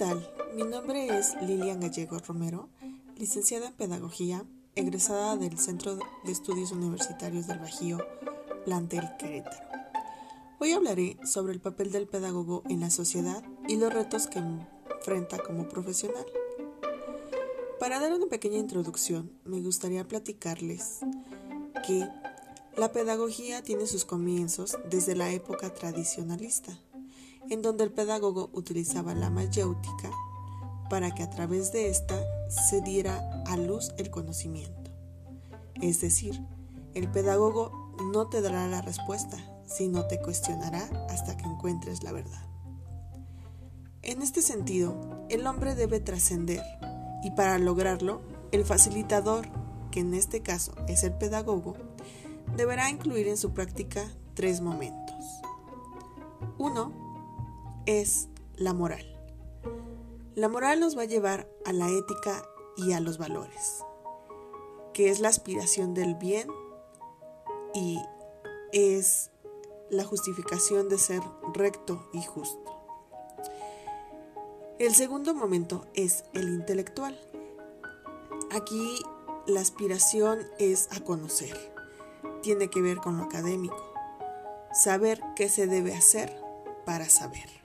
[0.00, 0.32] tal?
[0.54, 2.70] Mi nombre es Lilian Gallego Romero,
[3.18, 7.98] licenciada en Pedagogía, egresada del Centro de Estudios Universitarios del Bajío,
[8.64, 9.68] plantel Querétaro.
[10.58, 15.36] Hoy hablaré sobre el papel del pedagogo en la sociedad y los retos que enfrenta
[15.36, 16.24] como profesional.
[17.78, 21.00] Para dar una pequeña introducción, me gustaría platicarles
[21.86, 22.08] que
[22.74, 26.80] la pedagogía tiene sus comienzos desde la época tradicionalista,
[27.50, 30.10] en donde el pedagogo utilizaba la mayéutica
[30.88, 32.16] para que a través de ésta
[32.48, 34.90] se diera a luz el conocimiento.
[35.74, 36.40] Es decir,
[36.94, 42.46] el pedagogo no te dará la respuesta, sino te cuestionará hasta que encuentres la verdad.
[44.02, 46.62] En este sentido, el hombre debe trascender
[47.22, 49.46] y para lograrlo, el facilitador,
[49.90, 51.74] que en este caso es el pedagogo,
[52.56, 55.42] deberá incluir en su práctica tres momentos.
[56.58, 57.09] Uno
[57.90, 59.04] es la moral.
[60.36, 63.84] La moral nos va a llevar a la ética y a los valores,
[64.94, 66.48] que es la aspiración del bien
[67.74, 67.98] y
[68.72, 69.32] es
[69.90, 71.20] la justificación de ser
[71.52, 72.70] recto y justo.
[74.78, 77.18] El segundo momento es el intelectual.
[78.52, 79.02] Aquí
[79.48, 81.56] la aspiración es a conocer.
[82.40, 83.92] Tiene que ver con lo académico.
[84.72, 86.32] Saber qué se debe hacer
[86.86, 87.59] para saber.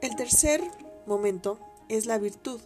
[0.00, 0.62] El tercer
[1.06, 2.60] momento es la virtud.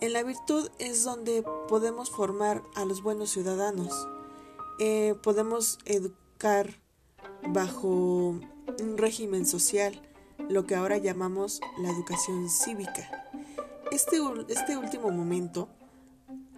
[0.00, 3.92] En la virtud es donde podemos formar a los buenos ciudadanos.
[4.78, 6.70] Eh, podemos educar
[7.46, 10.00] bajo un régimen social
[10.48, 13.28] lo que ahora llamamos la educación cívica.
[13.92, 14.16] Este,
[14.48, 15.68] este último momento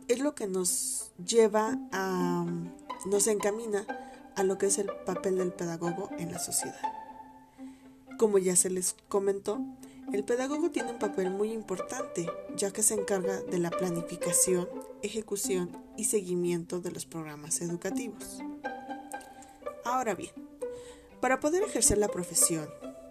[0.06, 2.46] es lo que nos lleva a,
[3.04, 3.84] nos encamina
[4.36, 6.95] a lo que es el papel del pedagogo en la sociedad.
[8.18, 9.60] Como ya se les comentó,
[10.12, 14.68] el pedagogo tiene un papel muy importante, ya que se encarga de la planificación,
[15.02, 18.38] ejecución y seguimiento de los programas educativos.
[19.84, 20.32] Ahora bien,
[21.20, 22.68] para poder ejercer la profesión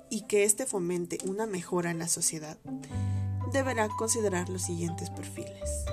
[0.09, 2.57] y que éste fomente una mejora en la sociedad,
[3.51, 5.85] deberá considerar los siguientes perfiles.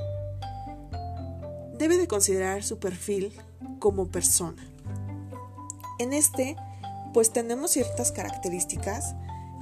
[1.79, 3.33] Debe de considerar su perfil
[3.79, 4.65] como persona.
[5.99, 6.57] En este,
[7.13, 9.15] pues tenemos ciertas características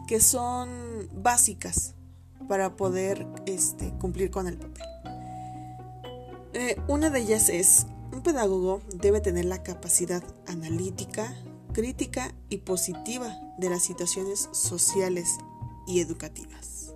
[0.07, 1.95] que son básicas
[2.49, 4.85] para poder este, cumplir con el papel.
[6.53, 11.37] Eh, una de ellas es, un pedagogo debe tener la capacidad analítica,
[11.73, 15.39] crítica y positiva de las situaciones sociales
[15.87, 16.93] y educativas.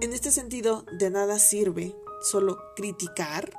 [0.00, 3.58] En este sentido, de nada sirve solo criticar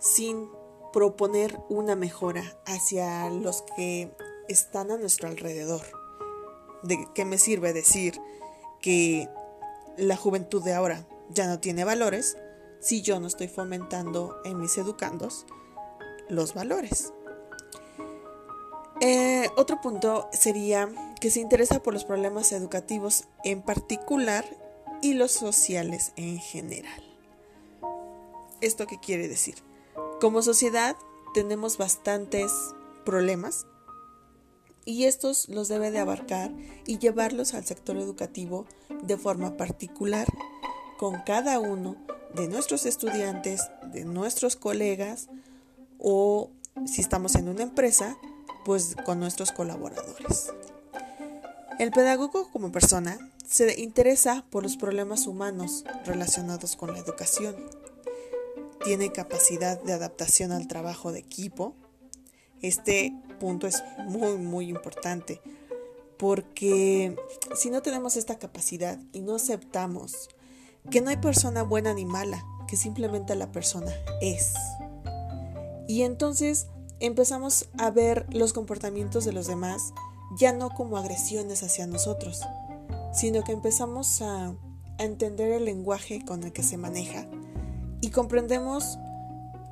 [0.00, 0.48] sin
[0.92, 4.14] proponer una mejora hacia los que
[4.48, 5.82] están a nuestro alrededor.
[6.82, 8.20] ¿De qué me sirve decir
[8.80, 9.28] que
[9.96, 12.36] la juventud de ahora ya no tiene valores
[12.80, 15.46] si yo no estoy fomentando en mis educandos
[16.28, 17.12] los valores?
[19.00, 20.88] Eh, otro punto sería
[21.20, 24.44] que se interesa por los problemas educativos en particular
[25.00, 27.02] y los sociales en general.
[28.60, 29.56] ¿Esto qué quiere decir?
[30.20, 30.96] Como sociedad
[31.34, 32.52] tenemos bastantes
[33.04, 33.66] problemas
[34.84, 36.52] y estos los debe de abarcar
[36.86, 38.66] y llevarlos al sector educativo
[39.02, 40.26] de forma particular
[40.98, 41.96] con cada uno
[42.34, 45.28] de nuestros estudiantes, de nuestros colegas
[45.98, 46.50] o
[46.86, 48.16] si estamos en una empresa,
[48.64, 50.52] pues con nuestros colaboradores.
[51.78, 57.56] El pedagogo como persona se interesa por los problemas humanos relacionados con la educación.
[58.84, 61.74] Tiene capacidad de adaptación al trabajo de equipo.
[62.62, 63.12] Este
[63.42, 65.40] punto es muy, muy importante
[66.16, 67.16] porque
[67.56, 70.28] si no tenemos esta capacidad y no aceptamos
[70.88, 74.54] que no hay persona buena ni mala, que simplemente la persona es.
[75.88, 76.68] Y entonces
[77.00, 79.92] empezamos a ver los comportamientos de los demás
[80.38, 82.42] ya no como agresiones hacia nosotros,
[83.12, 84.54] sino que empezamos a,
[84.98, 87.26] entender el lenguaje con el que se maneja
[88.00, 88.98] y comprendemos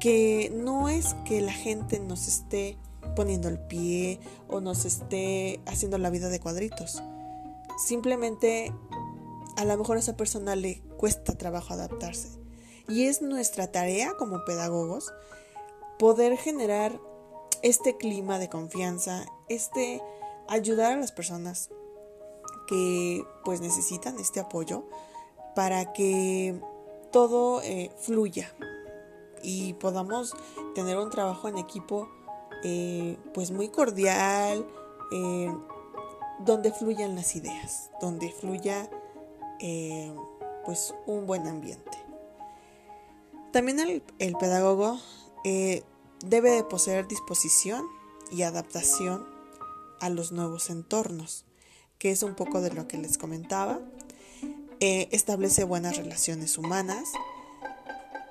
[0.00, 2.78] que no es que la gente nos esté
[3.14, 7.02] poniendo el pie o nos esté haciendo la vida de cuadritos.
[7.78, 8.72] Simplemente
[9.56, 12.28] a lo mejor a esa persona le cuesta trabajo adaptarse.
[12.88, 15.12] Y es nuestra tarea como pedagogos
[15.98, 16.98] poder generar
[17.62, 20.02] este clima de confianza, este
[20.48, 21.70] ayudar a las personas
[22.66, 24.84] que pues necesitan este apoyo
[25.54, 26.60] para que
[27.12, 28.54] todo eh, fluya
[29.42, 30.34] y podamos
[30.74, 32.08] tener un trabajo en equipo
[32.64, 34.66] eh, pues muy cordial
[35.12, 35.52] eh,
[36.44, 38.88] donde fluyan las ideas donde fluya
[39.60, 40.14] eh,
[40.64, 41.98] pues un buen ambiente.
[43.52, 44.98] También el, pedagogo
[45.44, 45.82] eh,
[46.24, 47.84] debe de poseer disposición
[48.30, 49.26] y adaptación
[50.00, 51.44] a los nuevos entornos,
[51.98, 53.80] que es un poco de lo que les comentaba.
[54.78, 57.10] Establece buenas relaciones humanas.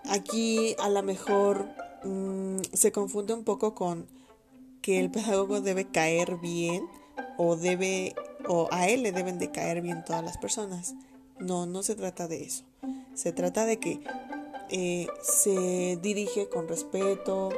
[0.06, 1.68] Aquí a lo mejor
[2.06, 4.08] mm, se confunde un poco con
[4.82, 6.88] que el pedagogo debe caer bien
[7.38, 8.16] o debe
[8.48, 10.96] o a él le deben de caer bien todas las personas.
[11.40, 12.64] No, no se trata de eso.
[13.14, 14.02] Se trata de que
[14.70, 17.50] eh, se dirige con respeto,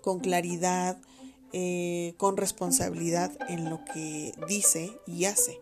[0.00, 0.98] con claridad,
[1.52, 5.60] eh, con responsabilidad en lo que dice y hace.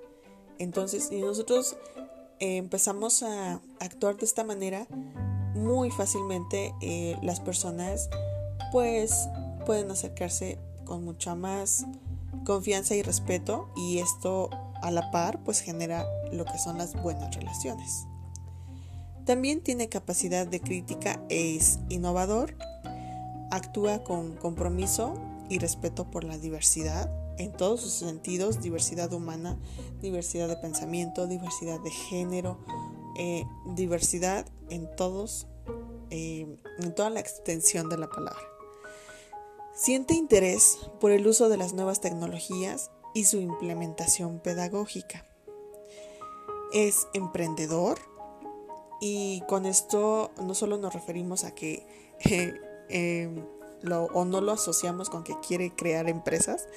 [0.59, 1.77] Entonces, si nosotros
[2.39, 4.87] eh, empezamos a actuar de esta manera,
[5.55, 6.75] muy fácilmente
[7.23, 8.11] las personas
[8.73, 9.29] pues
[9.65, 11.87] pueden acercarse con mucha más
[12.45, 14.51] confianza y respeto y esto
[14.83, 18.07] a la par pues genera lo que son las buenas relaciones.
[19.25, 22.55] También tiene capacidad de crítica es innovador,
[23.51, 25.15] actúa con compromiso
[25.49, 29.59] y respeto por la diversidad en todos sus sentidos, diversidad humana,
[30.01, 32.59] diversidad de pensamiento, diversidad de género,
[33.17, 33.45] eh,
[33.75, 35.47] diversidad en todos,
[36.11, 38.54] eh, en toda la extensión de la palabra.
[39.75, 45.27] Siente interés por el uso de las nuevas tecnologías y su implementación pedagógica.
[46.73, 47.99] Es emprendedor
[49.01, 51.85] y con esto no solo nos referimos a que
[52.25, 52.55] eh,
[52.89, 53.45] em,
[53.83, 56.69] lo, o no lo asociamos con que quiere crear empresas,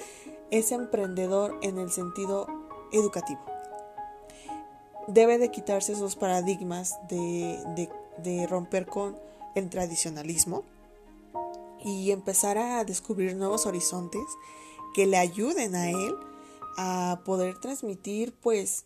[0.50, 2.48] es emprendedor en el sentido
[2.90, 3.40] educativo.
[5.06, 7.88] Debe de quitarse esos paradigmas de,
[8.24, 9.16] de romper con
[9.54, 10.64] el tradicionalismo
[11.84, 14.22] y empezar a descubrir nuevos horizontes
[14.94, 16.14] que le ayuden a él
[16.76, 18.84] a poder transmitir pues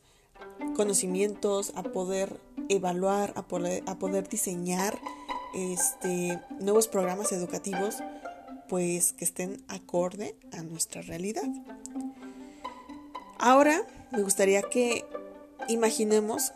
[0.76, 4.98] conocimientos, a poder evaluar, a poder, a poder diseñar
[5.54, 7.96] este, nuevos programas educativos
[8.68, 11.48] pues que estén acorde a nuestra realidad.
[13.38, 15.04] Ahora me gustaría que
[15.68, 16.52] imaginemos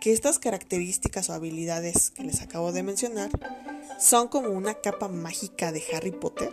[0.00, 3.30] que estas características o habilidades que les acabo de mencionar
[4.02, 6.52] son como una capa mágica de Harry Potter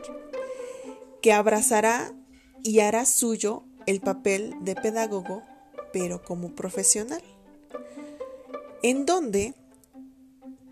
[1.19, 2.13] que abrazará
[2.62, 5.42] y hará suyo el papel de pedagogo,
[5.92, 7.24] pero como profesional,
[8.84, 9.56] en donde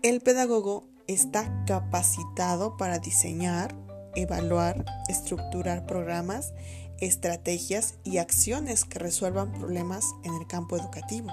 [0.02, 3.74] el pedagogo está capacitado para diseñar,
[4.14, 6.52] evaluar, estructurar programas,
[7.00, 11.28] estrategias y acciones que resuelvan problemas en el campo educativo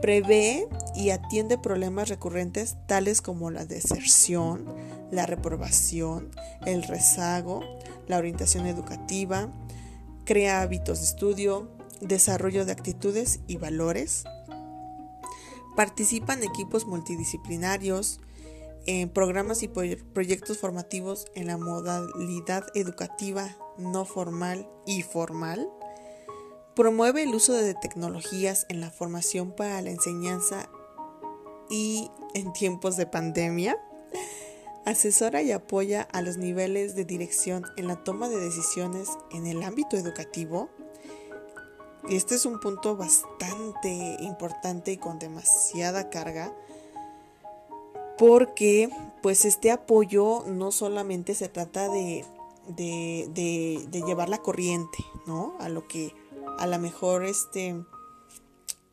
[0.00, 4.64] Prevé y atiende problemas recurrentes tales como la deserción,
[5.10, 6.30] la reprobación,
[6.66, 7.62] el rezago,
[8.06, 9.52] la orientación educativa,
[10.24, 11.68] crea hábitos de estudio,
[12.00, 14.24] desarrollo de actitudes y valores.
[15.74, 18.20] Participa en equipos multidisciplinarios,
[18.86, 25.68] en programas y proyectos formativos en la modalidad educativa no formal y formal
[26.78, 30.68] Promueve el uso de tecnologías en la formación para la enseñanza
[31.68, 33.76] y en tiempos de pandemia.
[34.84, 39.64] Asesora y apoya a los niveles de dirección en la toma de decisiones en el
[39.64, 40.68] ámbito educativo.
[42.08, 46.54] Y este es un punto bastante importante y con demasiada carga
[48.18, 48.88] porque
[49.20, 52.24] pues este apoyo no solamente se trata de,
[52.68, 55.56] de, llevar la corriente, ¿no?
[55.58, 56.14] A lo que
[56.58, 57.84] a lo mejor este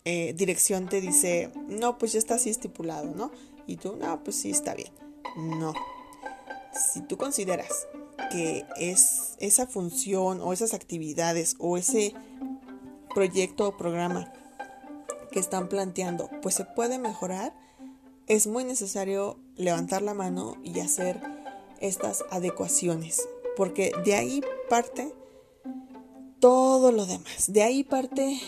[0.05, 3.31] eh, dirección te dice, no, pues ya está así estipulado, ¿no?
[3.65, 4.91] Y tú, no, pues sí está bien.
[5.35, 5.73] No.
[6.93, 7.87] Si tú consideras
[8.31, 12.13] que es esa función o esas actividades o ese
[13.13, 14.31] proyecto o programa
[15.31, 17.55] que están planteando, pues se puede mejorar,
[18.27, 21.19] es muy necesario levantar la mano y hacer
[21.79, 25.13] estas adecuaciones, porque de ahí parte
[26.45, 27.45] todo lo demás.
[27.47, 28.39] De ahí parte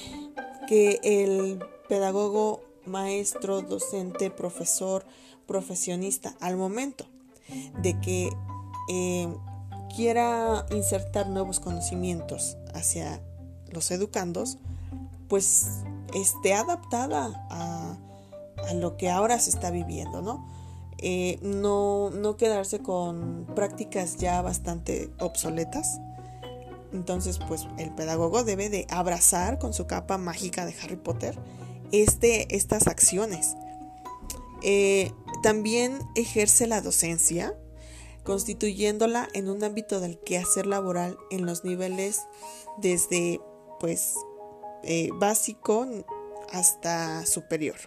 [0.68, 1.58] que el
[1.90, 5.04] pedagogo, maestro, docente, profesor,
[5.48, 7.06] profesionista, al momento
[7.82, 8.30] de que
[8.88, 9.28] eh,
[9.96, 13.20] quiera insertar nuevos conocimientos hacia
[13.72, 14.60] los educandos,
[15.28, 15.66] pues
[16.14, 17.98] esté adaptada a,
[18.76, 20.48] lo que ahora se está viviendo, ¿no?
[21.00, 26.00] Eh, no, no quedarse con prácticas ya bastante obsoletas,
[26.94, 31.38] entonces, pues el pedagogo debe de abrazar con su capa mágica de Harry Potter
[31.92, 33.56] este, estas acciones.
[34.64, 35.12] Eh,
[35.44, 37.54] también ejerce la docencia,
[38.24, 42.22] constituyéndola en un ámbito del quehacer laboral en los niveles
[42.78, 43.40] desde
[43.80, 44.16] pues
[44.84, 45.88] eh, básico
[46.52, 47.78] hasta superior.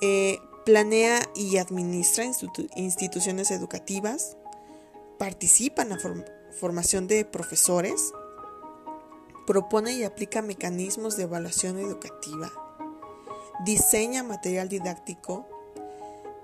[0.00, 2.24] Eh, planea y administra
[2.76, 4.36] instituciones educativas,
[5.18, 5.84] participa
[6.54, 8.12] formación de profesores,
[9.46, 12.50] propone y aplica mecanismos de evaluación educativa,
[13.64, 15.46] diseña material didáctico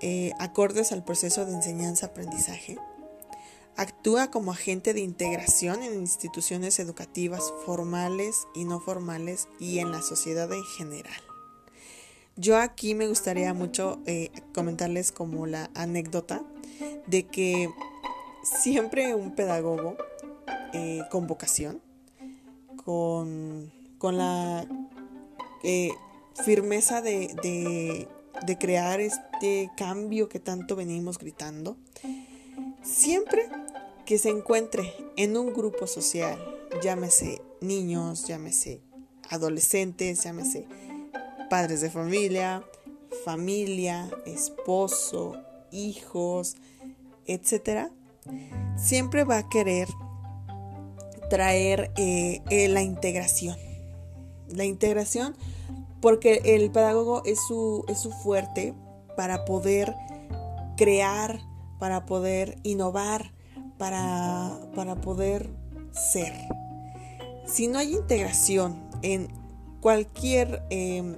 [0.01, 2.77] eh, acordes al proceso de enseñanza-aprendizaje,
[3.75, 10.01] actúa como agente de integración en instituciones educativas formales y no formales y en la
[10.01, 11.21] sociedad en general.
[12.35, 16.41] Yo aquí me gustaría mucho eh, comentarles como la anécdota
[17.05, 17.69] de que
[18.43, 19.97] siempre un pedagogo
[20.73, 21.81] eh, con vocación,
[22.83, 23.71] con,
[24.01, 24.65] la
[25.63, 25.91] eh,
[26.43, 28.07] firmeza de,
[28.45, 31.77] de crear este cambio que tanto venimos gritando,
[32.81, 33.49] siempre
[34.05, 36.37] que se encuentre en un grupo social,
[36.81, 38.81] llámese niños, llámese
[39.29, 40.65] adolescentes, llámese
[41.49, 42.63] padres de familia,
[43.23, 45.37] familia, esposo,
[45.71, 46.55] hijos,
[47.27, 47.91] etc.,
[48.75, 49.87] siempre va a querer
[51.29, 53.57] traer eh, eh, la integración.
[54.49, 55.35] La integración
[56.01, 58.73] porque el pedagogo es su, es su fuerte
[59.15, 59.95] para poder
[60.75, 61.39] crear,
[61.79, 63.31] para poder innovar,
[63.77, 65.49] para, para poder
[65.91, 66.33] ser.
[67.45, 69.27] Si no hay integración en
[69.79, 71.17] cualquier em,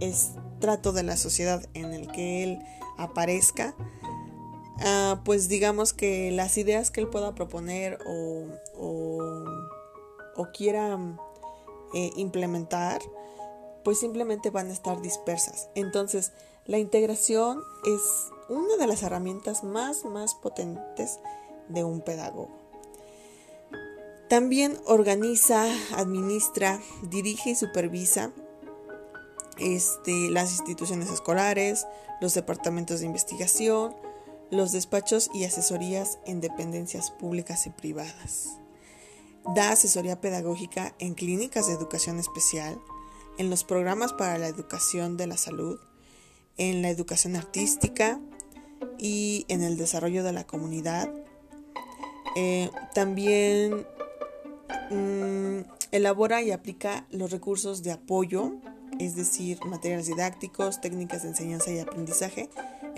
[0.00, 2.58] estrato de la sociedad en el que él
[2.98, 3.74] aparezca,
[4.80, 8.46] ah, pues digamos que las ideas que él pueda proponer o,
[10.54, 10.98] quiera
[11.94, 13.00] eh, implementar,
[13.84, 15.68] pues simplemente van a estar dispersas.
[15.74, 16.32] Entonces,
[16.66, 18.00] la integración es
[18.48, 21.20] una de las herramientas más, más potentes
[21.68, 22.50] de un pedagogo.
[24.28, 28.32] También organiza, administra, dirige y supervisa
[29.58, 31.86] este, las instituciones escolares,
[32.20, 33.94] los departamentos de investigación,
[34.50, 38.58] los despachos y asesorías en dependencias públicas y privadas.
[39.54, 42.80] Da asesoría pedagógica en clínicas de educación especial,
[43.38, 45.78] en los programas para la educación de la salud,
[46.56, 48.20] en la educación artística
[48.98, 51.10] y en el desarrollo de la comunidad.
[52.36, 53.86] Eh, también
[54.90, 58.52] mm, elabora y aplica los recursos de apoyo
[59.00, 62.50] es decir, materiales didácticos, técnicas de enseñanza y aprendizaje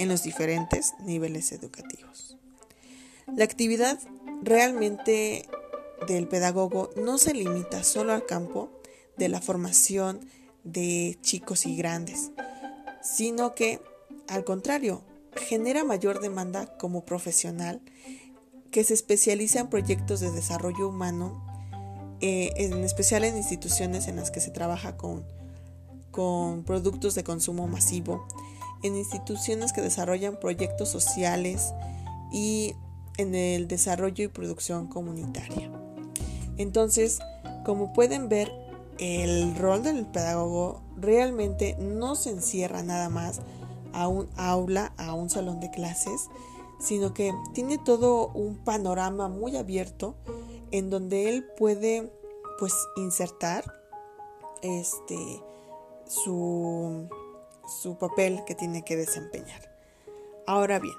[0.02, 2.36] en los diferentes niveles educativos.
[3.36, 3.98] La actividad
[4.42, 5.48] realmente
[6.06, 8.70] del pedagogo no se limita solo al campo
[9.16, 10.20] de la formación
[10.64, 12.32] de chicos y grandes,
[13.00, 13.80] sino que,
[14.28, 15.02] al contrario,
[15.36, 17.80] genera mayor demanda como profesional
[18.70, 21.46] que se especializa en proyectos de desarrollo humano,
[22.20, 25.24] eh, en especial en instituciones en las que se trabaja con
[26.12, 28.28] con productos de consumo masivo,
[28.82, 31.72] en instituciones que desarrollan proyectos sociales
[32.32, 32.74] y
[33.18, 35.70] en el desarrollo y producción comunitaria.
[36.56, 37.20] Entonces,
[37.64, 38.52] como pueden ver,
[38.98, 43.40] el rol del pedagogo realmente no se encierra nada más
[43.92, 46.28] a un aula, a un salón de clases,
[46.78, 50.16] sino que tiene todo un panorama muy abierto
[50.70, 52.12] en donde él puede
[52.58, 53.64] pues insertar
[54.62, 55.42] este
[56.06, 57.08] su,
[57.80, 59.70] su papel que tiene que desempeñar.
[60.46, 60.96] Ahora bien,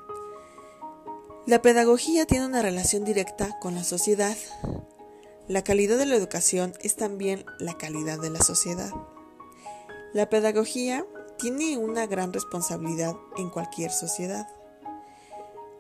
[1.46, 4.38] la pedagogía tiene una relación directa con la sociedad.
[5.48, 8.92] La calidad de la educación es también la calidad de la sociedad.
[10.14, 11.06] La pedagogía
[11.38, 14.48] tiene una gran responsabilidad en cualquier sociedad,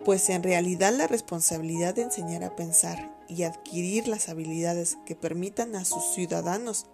[0.04, 5.76] pues en realidad la responsabilidad de enseñar a pensar y adquirir las habilidades que permitan
[5.76, 6.88] a sus ciudadanos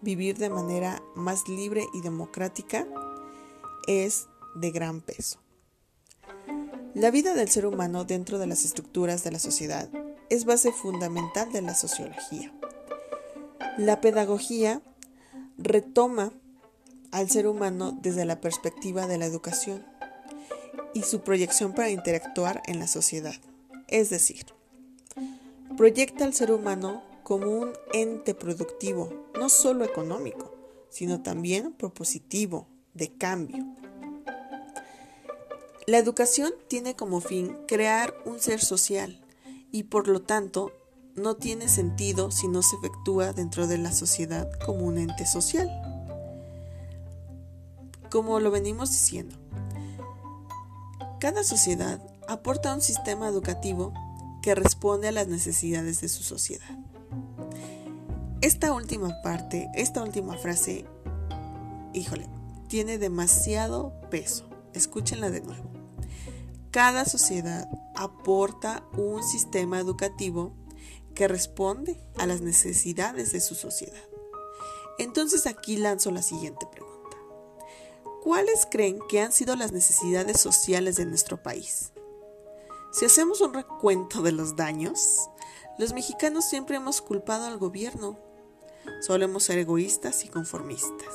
[0.00, 2.86] vivir de manera más libre y democrática
[3.88, 5.40] es de gran peso.
[6.94, 9.88] La vida del ser humano dentro de las estructuras de la sociedad
[10.30, 12.52] es base fundamental de la sociología.
[13.78, 14.82] La pedagogía
[15.56, 16.32] retoma
[17.10, 19.84] al ser humano desde la perspectiva de la educación
[20.92, 23.36] y su proyección para interactuar en la sociedad.
[23.86, 24.46] Es decir,
[25.78, 30.54] proyecta al ser humano como un ente productivo, no solo económico,
[30.90, 33.64] sino también propositivo, de cambio.
[35.88, 39.24] La educación tiene como fin crear un ser social
[39.72, 40.70] y por lo tanto
[41.14, 45.70] no tiene sentido si no se efectúa dentro de la sociedad como un ente social.
[48.10, 49.34] Como lo venimos diciendo,
[51.20, 53.94] cada sociedad aporta un sistema educativo
[54.42, 56.68] que responde a las necesidades de su sociedad.
[58.42, 60.84] Esta última parte, esta última frase,
[61.94, 62.26] híjole,
[62.68, 64.44] tiene demasiado peso.
[64.74, 65.67] Escúchenla de nuevo.
[66.70, 70.52] Cada sociedad aporta un sistema educativo
[71.14, 74.04] que responde a las necesidades de su sociedad.
[74.98, 77.16] Entonces aquí lanzo la siguiente pregunta.
[78.22, 81.92] ¿Cuáles creen que han sido las necesidades sociales de nuestro país?
[82.92, 85.30] Si hacemos un recuento de los daños,
[85.78, 88.18] los mexicanos siempre hemos culpado al gobierno.
[89.00, 91.14] Solemos ser egoístas y conformistas.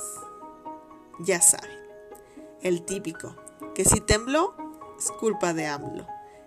[1.20, 1.78] Ya saben,
[2.62, 3.36] el típico,
[3.74, 4.63] que si tembló,
[4.98, 6.06] es culpa de AMLO.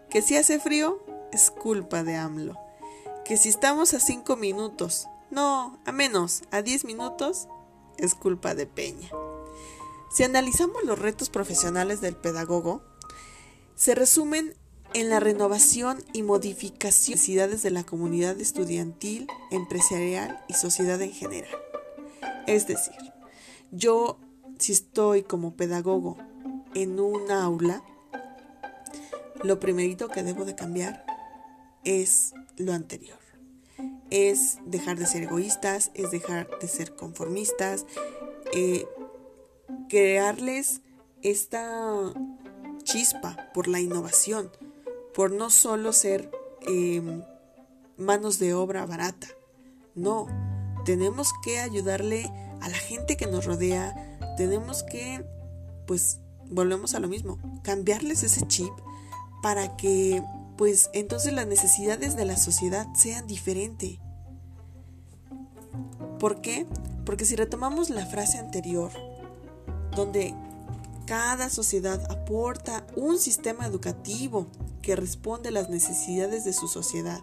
[0.10, 2.56] Que si hace frío, es culpa de AMLO.
[3.26, 7.48] Que si estamos a 5 minutos, no, a menos, a 10 minutos,
[7.98, 9.10] es culpa de Peña.
[10.10, 12.82] Si analizamos los retos profesionales del pedagogo,
[13.76, 14.56] se resumen
[14.94, 21.12] en la renovación y modificación de necesidades de la comunidad estudiantil, empresarial y sociedad en
[21.12, 21.56] general.
[22.48, 22.96] Es decir,
[23.72, 24.18] yo
[24.58, 26.18] si estoy como pedagogo
[26.74, 27.84] en un aula,
[29.44, 31.06] lo primerito que debo de cambiar
[31.84, 33.20] es lo anterior.
[34.10, 37.86] Es dejar de ser egoístas, es dejar de ser conformistas,
[38.54, 38.86] eh,
[39.90, 40.82] crearles
[41.22, 42.14] esta
[42.84, 44.52] chispa por la innovación,
[45.14, 47.24] por no solo ser em,
[47.98, 49.28] manos de obra barata.
[49.96, 50.28] No,
[50.86, 55.26] tenemos que ayudarle a la gente que nos rodea, tenemos que,
[55.86, 58.72] pues, volvemos a lo mismo, cambiarles ese chip
[59.42, 60.24] para que,
[60.58, 64.00] pues, entonces las necesidades de la sociedad sean diferentes.
[66.20, 66.66] ¿Por qué?
[67.06, 68.92] Porque si retomamos la frase anterior,
[69.96, 70.34] donde
[71.06, 74.48] cada sociedad aporta un sistema educativo
[74.82, 77.20] que responde a las necesidades de su sociedad.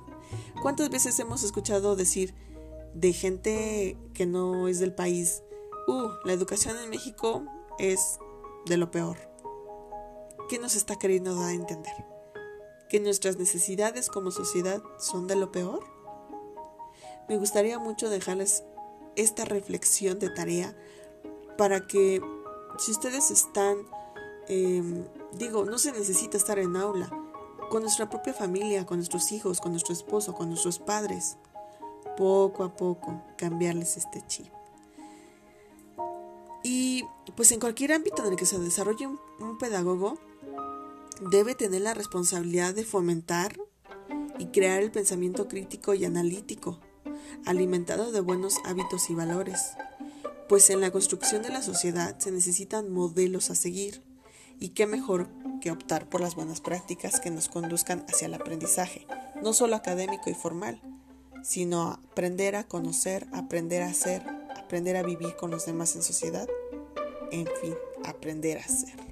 [0.63, 2.35] ¿Cuántas veces hemos escuchado decir
[2.95, 5.43] de gente que no es del país,
[5.89, 7.45] uh, la educación en México
[7.79, 8.19] es
[8.67, 9.34] de lo peor.
[10.55, 11.93] ¿Qué nos está queriendo dar a entender?
[12.89, 15.85] ¿Que nuestras necesidades como sociedad son de lo peor?
[17.29, 18.63] Me gustaría mucho dejarles
[19.17, 20.73] esta reflexión de tarea
[21.59, 22.23] para que
[22.79, 23.79] si ustedes están,
[24.47, 27.11] em, digo, no se necesita estar en aula,
[27.69, 31.37] con nuestra propia familia, con nuestros hijos, con nuestro esposo, con nuestros padres,
[32.17, 34.53] poco a poco cambiarles este chip.
[36.63, 37.05] Y
[37.37, 40.17] pues en cualquier ámbito en el que se desarrolle un, pedagogo,
[41.21, 43.57] debe tener la responsabilidad de fomentar
[44.39, 46.81] y crear el pensamiento crítico y analítico,
[47.47, 49.73] alimentado de buenos hábitos y valores,
[50.49, 54.03] pues en la construcción de la sociedad se necesitan modelos a seguir,
[54.61, 55.29] y qué mejor
[55.61, 59.07] que optar por las buenas prácticas que nos conduzcan hacia el aprendizaje,
[59.43, 60.81] no solo académico y formal,
[61.43, 64.23] sino aprender a conocer, aprender a ser,
[64.57, 66.49] aprender a vivir con los demás en sociedad,
[67.31, 67.75] en fin,
[68.05, 69.04] aprender a ser.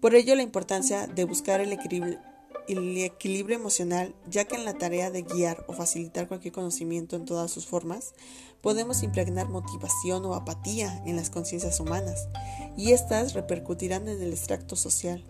[0.00, 5.22] Por ello la importancia de buscar el equilibrio, emocional, ya que en la tarea de
[5.22, 8.14] guiar o facilitar cualquier conocimiento en todas sus formas,
[8.60, 12.28] podemos impregnar motivación o apatía en las conciencias humanas,
[12.76, 15.24] y éstas repercutirán en el extracto social,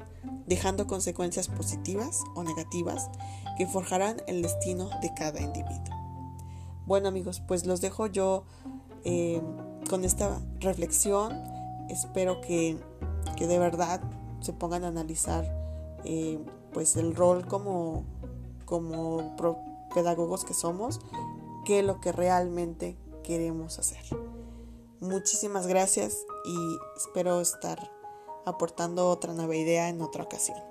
[0.46, 3.08] dejando consecuencias positivas o negativas
[3.56, 5.96] que forjarán el destino de cada individuo.
[6.84, 8.44] Bueno amigos, pues los dejo yo
[9.04, 9.40] eh,
[9.88, 11.32] con esta reflexión.
[11.88, 12.76] Espero que,
[13.38, 14.00] de verdad
[14.40, 15.44] se pongan a analizar
[16.04, 16.38] eh,
[16.72, 18.04] pues el rol como,
[18.64, 19.34] como
[19.94, 21.00] pedagogos que somos,
[21.64, 24.02] qué es lo que realmente queremos hacer.
[25.00, 26.56] Muchísimas gracias y
[26.96, 27.90] espero estar
[28.46, 30.67] aportando otra nueva idea en otra ocasión.